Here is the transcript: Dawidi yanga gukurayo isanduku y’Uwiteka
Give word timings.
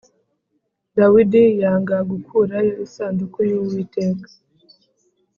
Dawidi 0.97 1.43
yanga 1.61 1.97
gukurayo 2.11 2.73
isanduku 2.85 3.39
y’Uwiteka 3.49 4.27